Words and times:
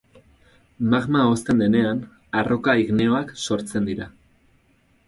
Magma 0.93 1.25
hozten 1.33 1.61
denean 1.65 2.01
arroka 2.43 2.77
igneoak 2.87 3.39
sortzen 3.47 3.93
dira. 3.93 4.11